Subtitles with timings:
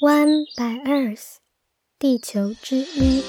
[0.00, 1.38] One by Earth，
[1.98, 3.20] 地球之一。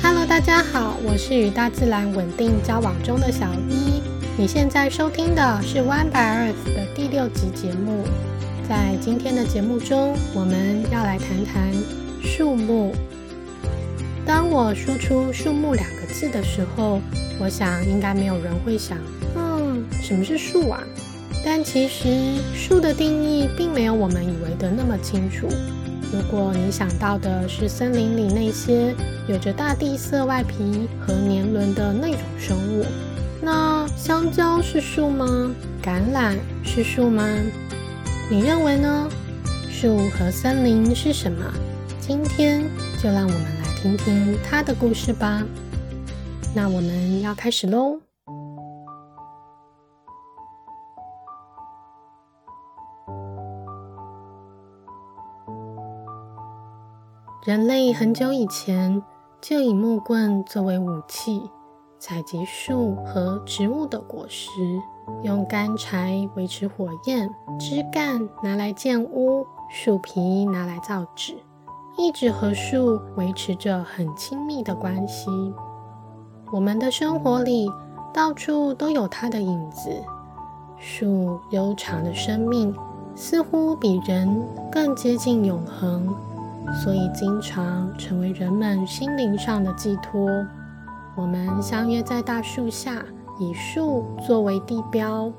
[0.00, 4.00] Hello，大家好，我是与大自然稳定交往中的小一。
[4.38, 8.04] 你现在收听的是 One by Earth 的第六集节目。
[8.68, 11.72] 在今天的节目中，我们要来谈谈
[12.22, 12.94] 树木。
[14.26, 17.00] 当我说出“树木”两个字的时候，
[17.40, 18.96] 我想应该没有人会想，
[19.34, 20.82] 嗯，什么是树啊？
[21.44, 22.08] 但其实
[22.54, 25.48] 树的定义并没有我们以为的那么清楚。
[26.12, 28.94] 如果你想到的是森林里那些
[29.28, 32.84] 有着大地色外皮和年轮的那种生物，
[33.40, 35.50] 那香蕉是树吗？
[35.82, 37.26] 橄榄是树吗？
[38.30, 39.08] 你认为呢？
[39.70, 41.44] 树和森林是什么？
[42.00, 42.62] 今天
[43.02, 43.59] 就让我们。
[43.82, 45.42] 听听他的故事吧。
[46.54, 47.98] 那我们要开始喽。
[57.46, 59.02] 人类很久以前
[59.40, 61.50] 就以木棍作为武器，
[61.98, 64.50] 采集树和植物的果实，
[65.22, 71.34] 用干柴维持火焰，枝干拿来建屋，树皮拿来造纸。
[71.96, 75.30] 一直和树维持着很亲密的关系。
[76.52, 77.70] 我们的生活里
[78.12, 79.90] 到处都有它的影子。
[80.78, 82.74] 树悠长的生命
[83.14, 86.14] 似乎比人更接近永恒，
[86.82, 90.28] 所以经常成为人们心灵上的寄托。
[91.16, 93.04] 我们相约在大树下，
[93.38, 95.30] 以树作为地标。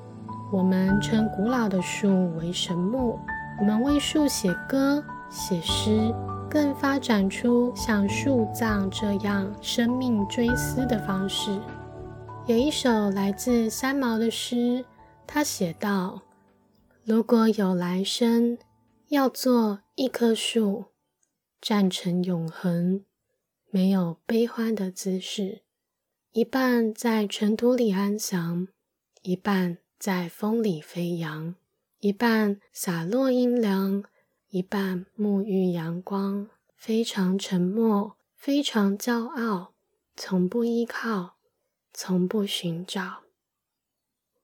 [0.52, 3.18] 我们称古老的树为神木。
[3.60, 6.14] 我们为树写歌、写诗。
[6.52, 11.58] 更发展出像树葬这样生命追思的方式。
[12.46, 14.84] 有一首来自三毛的诗，
[15.26, 16.24] 他写道
[17.06, 18.58] ：“如果有来生，
[19.08, 20.88] 要做一棵树，
[21.62, 23.06] 站成永恒，
[23.70, 25.62] 没有悲欢的姿势，
[26.34, 28.68] 一半在尘土里安详，
[29.22, 31.56] 一半在风里飞扬，
[32.02, 34.04] 一半洒落阴凉。”
[34.52, 39.72] 一半沐浴阳光，非常沉默，非常骄傲，
[40.18, 41.38] 从不依靠，
[41.94, 43.22] 从不寻找。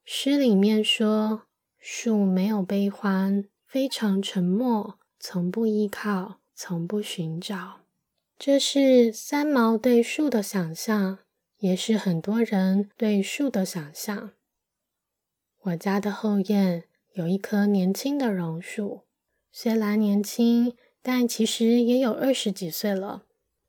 [0.05, 1.41] 诗里面说，
[1.77, 7.81] 树没有悲欢，非常沉默，从不依靠，从不寻找。
[8.39, 11.19] 这是三毛对树的想象，
[11.57, 14.31] 也是很多人对树的想象。
[15.63, 19.06] 我家的后院有一棵年轻的榕树。
[19.59, 23.23] 虽然年轻，但其实也有二十几岁了。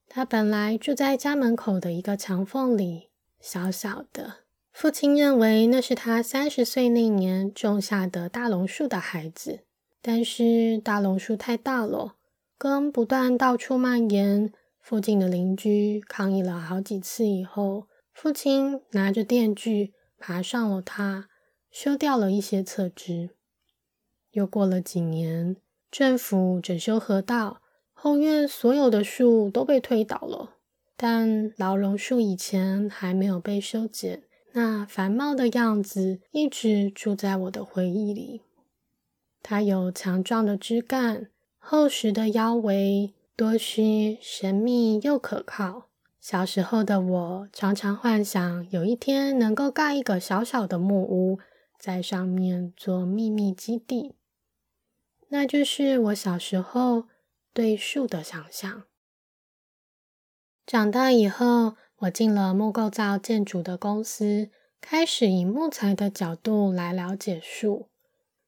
[0.06, 3.08] 他本来住在家门口的一个墙缝里，
[3.40, 4.40] 小小的。
[4.70, 9.60] 父亲认为那是他三十岁那年种下的大榕树的孩子，
[10.02, 12.16] 但是大榕树太大了，
[12.58, 14.52] 根不断到处蔓延。
[14.78, 21.30] 附近的邻居抗议了好几次以后，父亲拿着电锯爬上了它，
[21.70, 23.30] 修掉了一些侧枝。
[24.32, 25.56] 又过了几年。
[25.90, 27.62] 政府整修河道，
[27.92, 30.56] 后院所有的树都被推倒了，
[30.96, 34.22] 但老榕树以前还没有被修剪，
[34.52, 38.42] 那繁茂的样子一直住在我的回忆里。
[39.42, 45.88] 它有强壮的枝干，厚实的腰围，多须，神秘又可靠。
[46.20, 51.38] 小时候的我常常幻想有一天能够盖一个小小的木屋，
[51.78, 54.16] 在上面做秘密基地。
[55.28, 57.04] 那就是我小时候
[57.52, 58.84] 对树的想象。
[60.66, 64.50] 长大以后，我进了木构造建筑的公司，
[64.80, 67.88] 开始以木材的角度来了解树。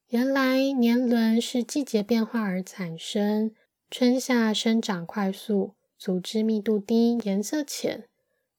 [0.08, 3.54] 原来年轮是季节变化而产生，
[3.90, 8.04] 春夏生长快速，组织密度低，颜色浅；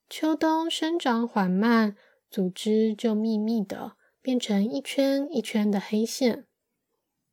[0.10, 1.96] 秋冬生长缓慢，
[2.30, 6.46] 组织就密密的，变成一圈一圈的黑线。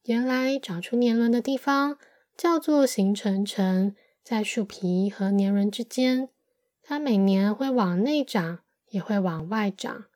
[0.04, 1.98] 原来长出年轮的地方
[2.36, 6.30] 叫做形成层，在树皮和年轮之间。
[6.82, 10.06] 它每年会往内长，也会往外长。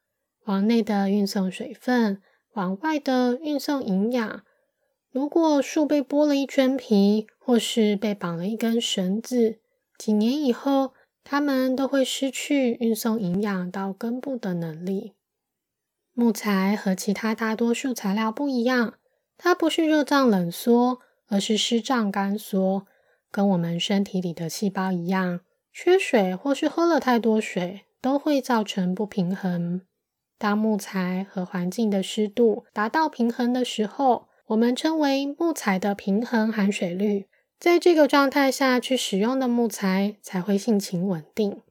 [0.46, 2.22] 往内的运送水分，
[2.54, 4.42] 往外的运送营养。
[5.10, 9.58] 如果树被剥了一圈皮，或是被绑了一根绳子，
[9.98, 15.12] 几年以后，它们都会失去运送营养到根部的能力。
[16.14, 18.94] 木材和其他大多数材料不一样。
[19.36, 22.86] 它不是热胀冷缩，而是湿胀干缩，
[23.30, 25.40] 跟我们身体里的细胞一样，
[25.72, 29.82] 缺水或是喝了太多水，都会造成不平衡。
[30.38, 37.28] 当木材和环境的湿度达到平衡的时候，我们称为木材的平衡含水率。
[37.60, 41.62] 在这个状态下去使用的木材才会性情稳定。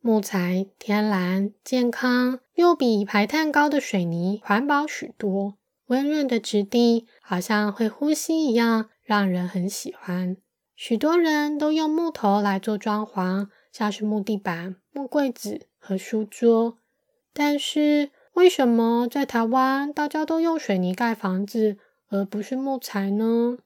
[0.00, 5.56] 木材天然、健康，又比排碳高的水泥环保许多。
[5.86, 10.36] 温润的质地，好像会呼吸一样，让人很喜欢。
[10.74, 16.78] 许多人都用木头来做装潢，像是木地板、木柜子和书桌。
[17.32, 21.78] 但是，为什么在台湾大家都用水泥盖房子，
[22.08, 23.58] 而不是木材呢？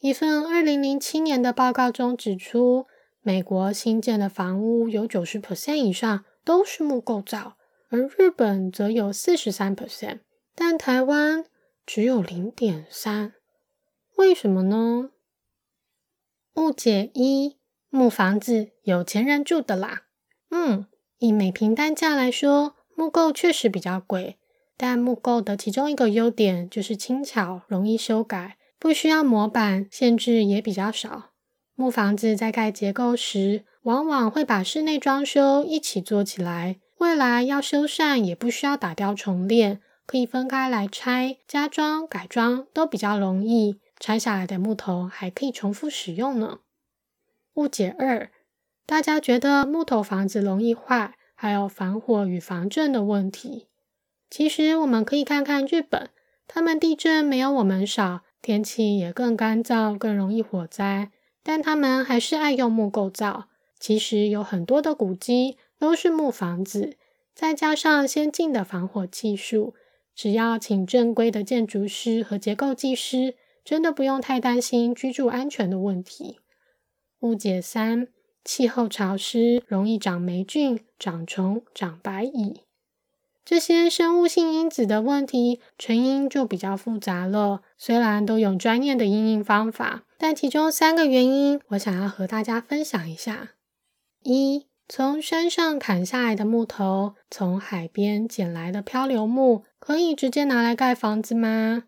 [0.00, 2.86] 一份二零零七年的报告中指出，
[3.20, 7.56] 美国新建的房屋有九十 percent 以上都是木构造，
[7.88, 10.20] 而日本则有四十三 percent，
[10.60, 11.44] 但台湾
[11.86, 13.32] 只有零点三。
[14.16, 15.10] 为什么呢？
[16.54, 17.58] 误解一：
[17.90, 20.06] 木房子有钱人住的啦。
[20.50, 20.86] 嗯，
[21.18, 24.36] 以每平单价来说，木构确实比较贵，
[24.76, 28.56] 但木构的其中一个优点就是轻巧、容易修改。
[28.80, 31.30] 不需要模板，限制也比较少。
[31.76, 36.80] 木房子在盖结构时，往往会把室内装修一起做起来。
[36.98, 43.78] 未来要修缮也不需要打掉重练，可以分开来拆、加装、改装都比较容易。
[44.00, 46.60] 拆下来的木头还可以重复使用呢。
[47.54, 48.30] 误解二：
[48.86, 53.66] 大家觉得木头房子容易坏，还有防火与防震的问题。
[54.30, 56.08] 其实我们可以看看日本，
[56.46, 58.22] 他们地震没有我们少。
[58.40, 61.10] 天气也更干燥，更容易火灾，
[61.42, 63.48] 但他们还是爱用木构造。
[63.78, 66.96] 其实有很多的古迹都是木房子，
[67.34, 69.74] 再加上先进的防火技术，
[70.18, 76.40] 只要请正规的建筑师和结构技师，真的不用太担心居住安全的问题。
[77.20, 78.08] 误解三：
[78.44, 82.62] 气候潮湿，容易长霉菌、长虫、长白蚁。
[83.44, 87.62] 这些生物性因子的问题成因就比较复杂了。
[87.76, 93.50] 虽然都有专业的应用方法，但其中三个原因，我想要和大家分享一下：
[94.24, 101.84] 一、从山上砍下来的木头，从海边捡来的漂流木，可以直接拿来盖房子吗？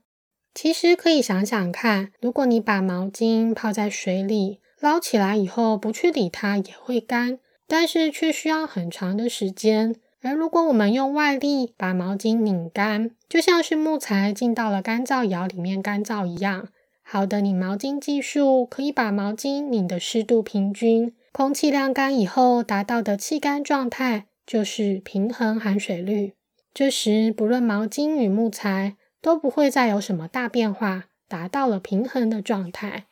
[0.55, 9.97] 其实可以想想看，如果你把毛巾泡在水里，捞起来以后不去理它也会干，但是却需要很长的时间。
[10.21, 16.69] 而如果我们用外力把毛巾拧干，就像是木材进到了干燥窑里面干燥一样。
[17.03, 26.35] 好的拧毛巾技术可以把毛巾拧的湿度平均，空气晾干以后达到的气干状态就是平衡含水率。
[26.75, 33.07] 这时不论毛巾与木材都不会再有什么大变化，达到了平衡的状态。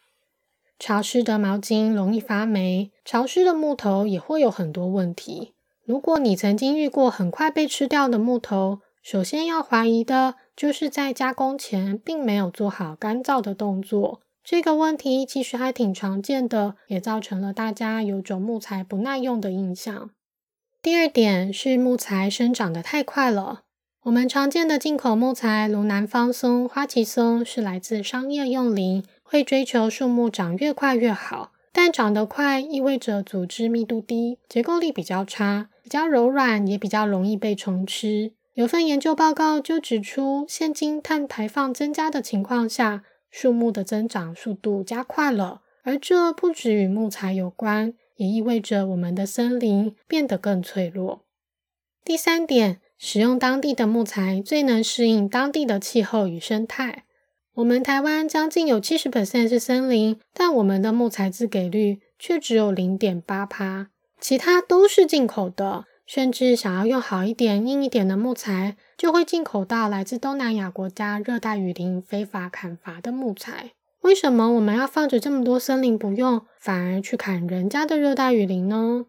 [0.78, 5.54] 潮湿的毛巾容易发霉，潮湿的木头也会有很多问题。
[5.84, 14.20] 如果你曾经遇过很快被吃掉的木头，首先要怀疑的就是在加工前并没有做好干燥的动作。
[14.50, 20.08] 这个问题其实还挺常见的，也造成了大家有种木材不耐用的印象。
[20.80, 23.64] 第二点是木材生长得太快了。
[24.04, 31.52] 我们常见的进口木材，如南方松、花旗松，是来自商业用林，会追求树木长越快越好。
[31.70, 38.32] 但长得快意味着组织密度低，结构力比较差，比较柔软，也比较容易被虫吃。
[38.54, 51.24] 有份研究报告就指出，现今碳排放增加的情况下，树木的增长速度加快了，而这不止与木材有关，也意味着我们的森林变得更脆弱。
[52.04, 57.04] 第三点，使用当地的木材最能适应当地的气候与生态。
[57.54, 65.84] 我们台湾将近有七十 percent 是森林，但我们的木材自给率却只有零点八趴，其他都是进口的。
[66.08, 73.72] 甚至想要用好一点、硬一点的木材，就会进口到来自东南亚国家热带雨林非法砍伐的木材。
[74.00, 79.04] 为什么我们要放着这么多森林不用，反而去砍人家的热带雨林呢？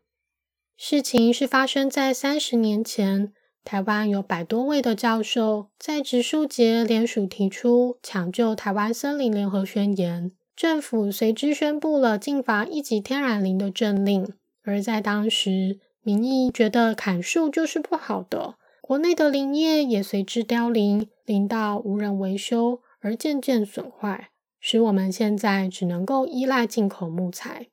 [0.76, 3.32] 事情是发生在三十年前。
[3.64, 14.34] 台湾有百多位的教授在植树节联署提出抢救台湾森林联合宣言，政府随之宣布了禁伐一级天然林的政令。
[14.64, 15.80] 而在当时，
[16.10, 27.68] 民意觉得砍树就是不好的，国内的林业也随之凋零，林道无人维修而渐渐损坏，使我们现在只能够依赖进口木材。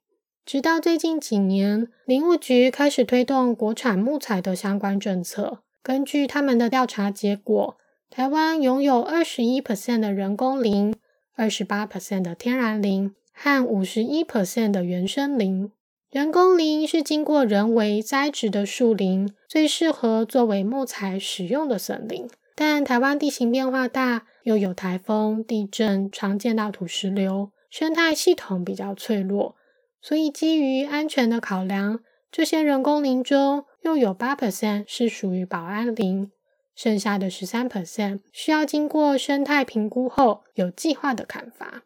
[0.44, 5.60] 直到最近几年，林务局开始推动国产木材的相关政策。
[5.82, 7.78] 根据他们的调查结果，
[8.10, 10.94] 台湾拥有二十一 percent 的人工林、
[11.34, 15.72] 二十八 percent 的天然林和五十一 percent 的原生林。
[16.16, 22.26] 人工林是经过人为栽植的树林，最适合作为木材使用的森林。
[22.54, 29.56] 但台湾地形变化大，又有台风、地震，常见到土石流，生态系统比较脆弱，
[30.00, 32.00] 所以基于安全的考量，
[32.32, 36.30] 这些人工林中又有八 percent 是属于保安林，
[36.74, 41.82] 剩下的十三 percent 需要经过生态评估后有计划的砍伐。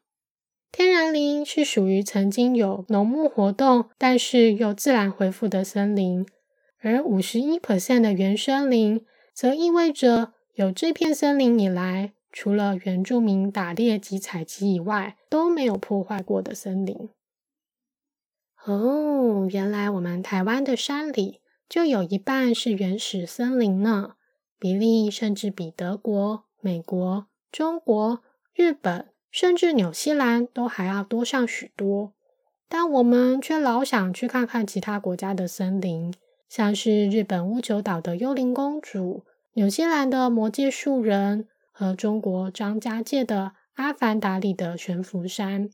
[0.72, 6.24] 天然林是属于曾经有农牧活动，但是又自然恢复的森林，
[6.78, 17.10] 而五十一 percent 的原生林，则意味着有这片森林以来，除了原住民打猎及采集以外，都没有破坏过的森林。
[18.64, 24.12] 哦，原来我们台湾的山里就有一半是原始森林呢，
[24.58, 28.22] 比例甚至比德国、美国、中国、
[28.54, 29.09] 日本。
[29.30, 32.12] 甚至纽西兰都还要多上许多，
[32.68, 36.12] 但我们却老想去看看其他国家的森林，
[36.48, 45.70] 像是日本乌九岛的幽灵公主、纽西兰的魔界树人和中国张家界的阿凡达里的悬浮山。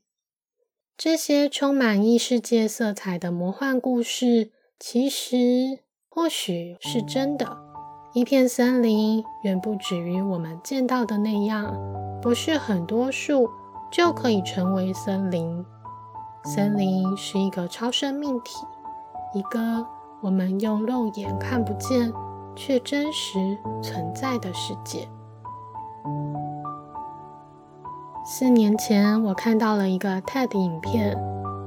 [0.97, 7.59] 这些充满异世界色彩的魔幻故事，其实或许是真的。
[8.15, 12.06] 一片森林远不止于我们见到的那样。
[12.21, 13.49] 不是很多树
[13.91, 15.65] 就可以成为森林。
[16.45, 18.65] 森林是一个超生命体，
[19.35, 19.85] 一个
[20.21, 22.13] 我们用肉眼看不见
[22.55, 25.09] 却真实存在的世界。
[28.25, 31.17] 四年前，我看到了一个 TED 影片，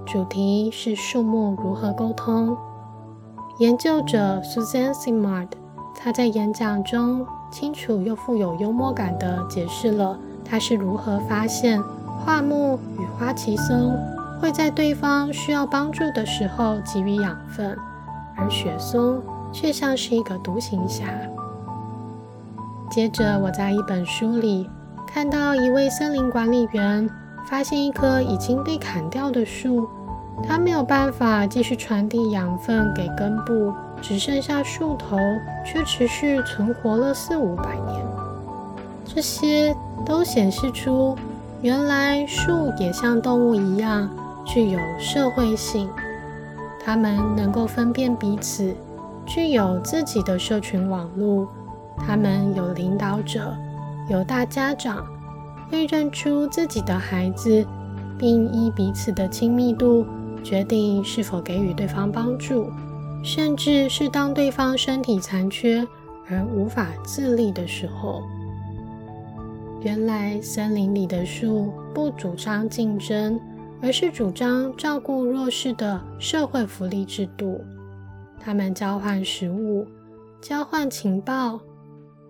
[0.05, 2.57] 主题是树木如何沟通。
[3.59, 5.49] 研究者 Susan Simard，
[5.95, 10.17] 他在演讲中清楚又富有幽默感地解释了。
[10.49, 11.81] 他是如何发现
[12.25, 13.95] 桦木与花旗松
[14.41, 17.77] 会在对方需要帮助的时候给予养分，
[18.35, 21.05] 而雪松却像是一个独行侠？
[22.89, 24.67] 接着，我在一本书里
[25.05, 27.07] 看到一位森林管理员
[27.45, 29.87] 发现一棵已经被砍掉的树，
[30.43, 35.17] 它没有办法继续传递养分给根部，只剩下树头，
[35.63, 38.08] 却持续存活了四五百年。
[39.13, 39.75] 这些。
[40.05, 41.13] 都显示出，
[41.61, 44.09] 原来树也像动物一样
[44.45, 45.89] 具有社会性，
[46.83, 48.73] 它们能够分辨彼此，
[49.25, 51.47] 具有自己的社群网络，
[51.97, 53.53] 它们有领导者，
[54.09, 55.05] 有大家长，
[55.69, 57.67] 会认出自己的孩子，
[58.17, 60.05] 并依彼此的亲密度
[60.41, 62.71] 决定是否给予对方帮助，
[63.21, 65.85] 甚至是当对方身体残缺
[66.29, 68.23] 而无法自立的时候。
[69.81, 73.39] 原来森林里的树不主张竞争，
[73.81, 77.61] 而是主张照顾弱势的社会福利制度。
[78.37, 79.87] 他们交换食物，
[80.41, 81.61] 交换情报，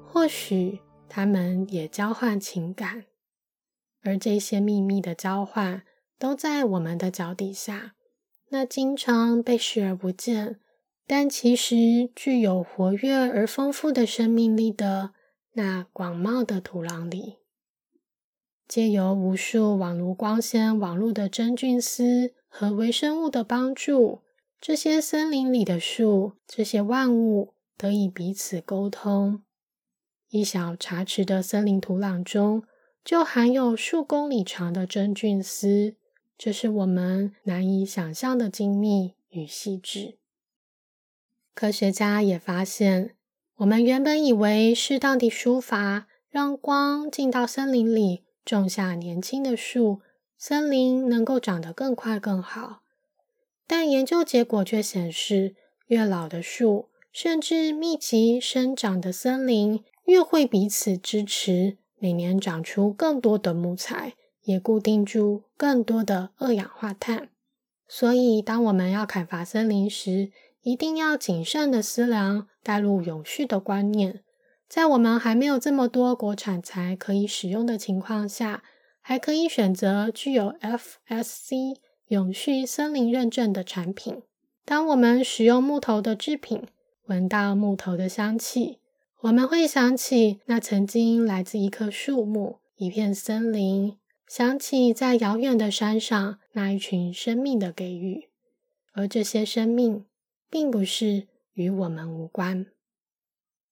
[0.08, 3.06] 或许他们也交换情感。
[4.04, 5.82] 而这些秘密的交换，
[6.20, 7.96] 都在我们的脚底下，
[8.50, 10.60] 那经常被视而不见，
[11.08, 15.12] 但其实具有活跃而丰富的生命力的
[15.54, 17.39] 那广袤的土壤里。
[18.70, 24.20] 借由无数网如光纤网络的真菌丝和微生物的帮助，
[24.62, 29.42] 这些森林里的树，这些万物得以彼此沟通。
[30.30, 32.62] 一小茶匙的森林土壤中，
[33.04, 35.96] 就含有数公里长的真菌丝，
[36.38, 40.20] 这是我们难以想象的精密与细致。
[41.56, 43.16] 科学家也发现，
[43.56, 48.26] 我们原本以为适当的疏伐，让光进到森林里。
[48.50, 50.02] 种下年轻的树，
[50.36, 52.82] 森林能够长得更快更好。
[53.68, 67.30] 但研究结果却显示，越老的树，甚至密集生长的森林，越会彼此支持，每年长出更多的木材，也固定住更多的二氧化碳。
[67.88, 70.32] 所以，当我们要砍伐森林时，
[70.64, 74.24] 一定要谨慎的思量，带入永续的观念。
[74.70, 78.64] 在我们还没有这么多国产材可以使用的情况下，
[79.02, 81.78] 还可以选择具有 FSC
[82.10, 84.22] 永续森林认证的产品。
[84.64, 86.68] 当我们使用木头的制品，
[87.08, 88.78] 闻到木头的香气，
[89.22, 93.98] 我们会想起那曾经来自一棵树木、一片森林，
[94.28, 98.30] 想起在遥远的山上那一群生命的给予，
[98.94, 100.06] 而这些生命
[100.48, 102.68] 并不是与我们无关。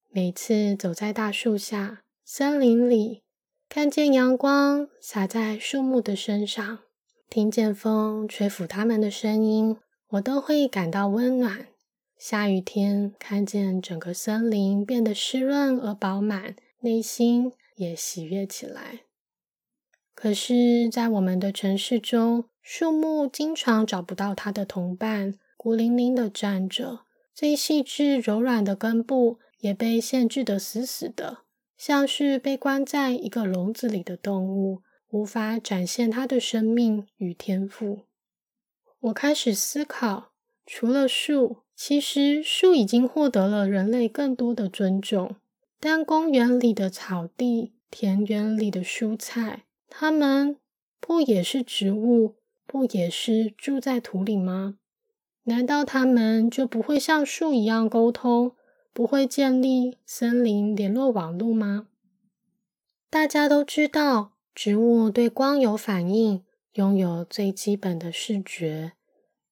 [0.09, 3.23] 每次走在大树下、森林里，
[3.69, 6.79] 看见阳光洒在树木的身上，
[7.29, 9.77] 听见风吹拂它们的声音，
[10.11, 11.67] 我都会感到温暖。
[12.17, 19.01] 下雨天看见整个森林变得湿润而饱满，内心也喜悦起来。
[20.15, 27.01] 可是，在我们的城市中，树木经常找不到它的同伴，孤零零的站着，
[27.35, 29.37] 最细致柔软的根部
[29.67, 31.39] 也被限制得死死的，
[31.77, 38.05] 像是被关在一个笼子里的动物，无法展现它的生命与天赋。
[39.01, 40.31] 我开始思考，
[40.65, 45.35] 除了树，其实树已经获得了人类更多的尊重。
[45.81, 50.55] 但公园里的草地、田园里的蔬菜，它们
[51.01, 52.35] 不也是植物？
[52.65, 54.77] 不也是住在土里吗？
[55.43, 58.53] 难道它们就不会像树一样沟通，
[58.97, 61.85] 不会建立森林联络网络吗？
[63.11, 68.93] 大家都知道，植物对光有反应，拥有最基本的视觉。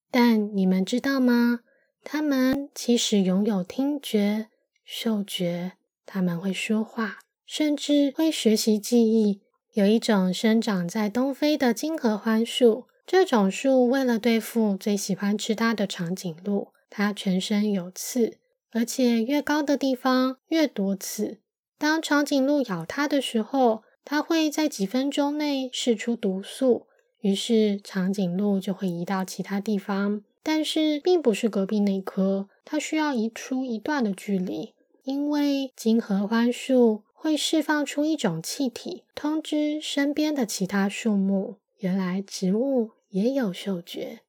[0.09, 1.59] 但你们知道吗？
[2.03, 4.47] 它们其实拥有听觉、
[4.83, 5.73] 嗅觉，
[6.07, 9.43] 它们会说话，甚至会学习记忆。
[9.73, 18.39] 有一种生长在东非的金合欢树，这种树为了对付最喜欢吃它的长颈鹿，它全身有刺，
[18.75, 21.39] 而且越高的地方越多刺。
[21.77, 26.87] 当长颈鹿咬它的时候，它会在几分钟内释出毒素。
[27.21, 41.55] 于是长颈鹿就会移到其他地方，但是并不是隔壁那棵，它需要移出一段的距离，因为金合欢树会释放出一种气体，通知身边的其他树木。
[41.77, 44.19] 原来植物也有嗅觉。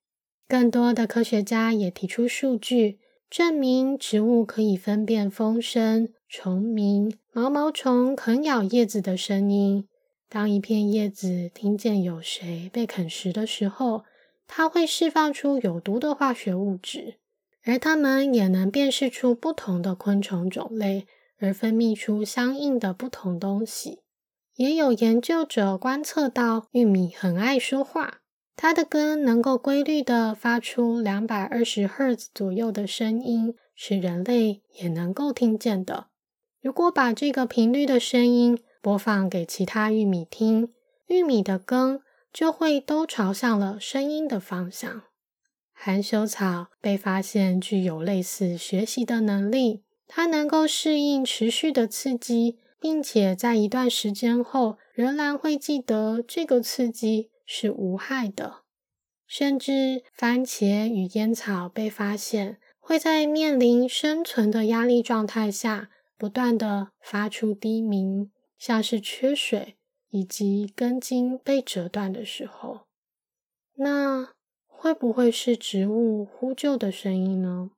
[0.47, 9.89] 更多的科学家也提出数据，证明植物可以分辨风声、虫鸣、毛毛虫啃咬叶子的声音。
[10.29, 14.05] 当一片叶子听见有谁被啃食的时候，
[14.47, 17.17] 它会释放出有毒的化学物质，
[17.65, 21.07] 而它们也能辨识出不同的昆虫种类，
[21.39, 24.01] 而分泌出相应的不同东西。
[24.55, 28.21] 也有研究者观测到，玉米很爱说话，
[28.57, 36.07] 它的根能够规律的发出两百二十赫兹左右的声音，是人类也能够听见的。
[36.63, 40.73] 如果把这个频率的声音，播放给其他玉米听，
[41.07, 42.01] 玉米的根
[42.33, 45.03] 就会都朝向了声音的方向。
[45.73, 58.65] 含羞草被发现具有类似学习的能力，它能够适应持续的刺激，并且在一段时间后仍然会记得这个刺激是无害的。
[59.27, 68.31] 甚至番茄与烟草被发现会在面临生存的压力状态下，不断的发出低鸣。
[68.59, 69.77] 像是缺水
[70.09, 72.87] 以及根茎被折断的时候，
[73.75, 74.31] 那
[74.67, 77.73] 会不会是植物呼救的声音呢？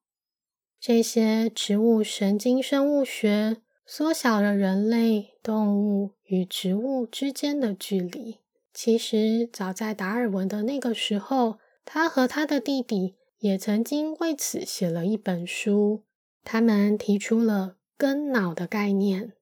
[0.78, 8.38] 这些植物神经生物学缩小了人类、动物与植物之间的距离。
[8.80, 16.04] 其实，早在达尔文的那个时候，他和他的弟弟也曾经为此写了一本书。
[16.44, 19.32] 他们提出了根脑的概念。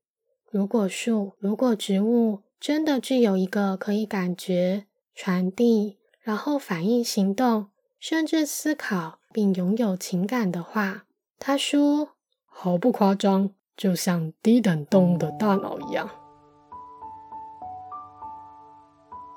[0.51, 7.67] 如果树，如果植物真的具有一个可以感觉、传递，然后反应、行动，
[8.01, 11.05] 甚至思考并拥有情感的话，
[11.39, 12.13] 他说
[12.47, 16.09] 毫不夸张，就像低等动物的大脑一样。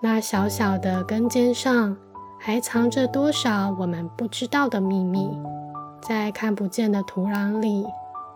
[0.01, 1.97] 那小小的根尖上
[2.39, 5.37] 还藏着多少我们不知道的秘密？
[6.01, 7.85] 在看不见的土壤里。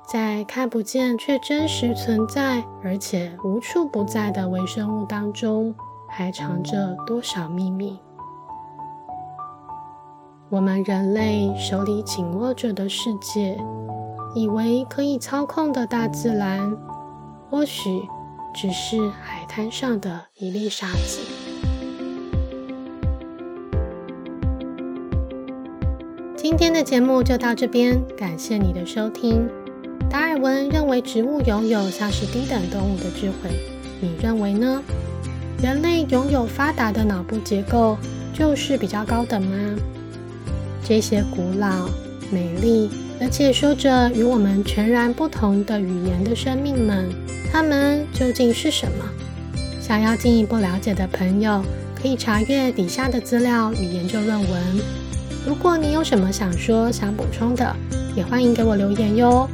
[0.05, 5.73] 在看不见却真实存在，而且无处不在的微生物当中，
[6.09, 7.97] 还藏着多少秘密？
[10.49, 13.57] 我们人类手里紧握着的世界，
[14.35, 16.75] 以为可以操控的大自然，
[17.49, 18.01] 或许
[18.53, 21.42] 只是海滩上的一粒沙子。
[26.53, 29.49] 今天的节目就到这边，感谢你的收听。
[30.07, 33.49] 达尔文认为植物拥有像是低等动物的智慧，
[33.99, 34.79] 你认为呢？
[35.63, 37.97] 人类拥有发达的脑部结构
[38.35, 39.57] 就是比较高等吗？
[40.83, 41.89] 这些古老、
[42.29, 42.87] 美丽
[43.19, 47.09] 而且说着与我们全然不同的语言的生命们，
[47.51, 49.03] 它们究竟是什么？
[49.81, 51.63] 想要进一步了解的朋友，
[51.99, 55.02] 可以查阅底下的资料与研究论文。
[55.45, 57.75] 如果你有什么想说、想补充的，
[58.15, 59.49] 也欢迎给我留言哟。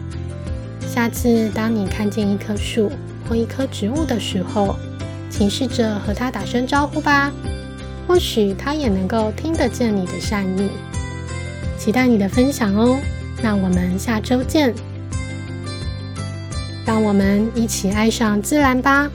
[0.88, 2.92] 下次当你看见一棵树
[3.28, 4.76] 或一棵植物的时候，
[5.30, 7.32] 请试着和它打声招呼吧，
[8.08, 10.70] 或许它也能够听得见你的善意。
[11.78, 13.00] 期待你的分享哦。
[13.42, 14.74] 那我们下周见，
[16.86, 19.10] 让我们一起爱上自然吧。